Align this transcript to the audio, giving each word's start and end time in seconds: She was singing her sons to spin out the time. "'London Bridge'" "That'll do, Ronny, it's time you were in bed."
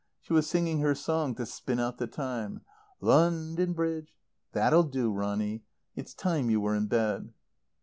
She 0.19 0.33
was 0.33 0.47
singing 0.49 0.79
her 0.79 0.95
sons 0.95 1.37
to 1.37 1.45
spin 1.45 1.79
out 1.79 1.99
the 1.99 2.07
time. 2.07 2.61
"'London 3.01 3.73
Bridge'" 3.73 4.15
"That'll 4.53 4.81
do, 4.81 5.11
Ronny, 5.13 5.61
it's 5.95 6.15
time 6.15 6.49
you 6.49 6.59
were 6.59 6.73
in 6.73 6.87
bed." 6.87 7.35